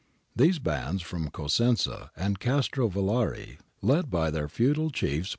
[0.35, 5.29] These bands from Cosenza and Castrovillari, led by their feudal chiefs.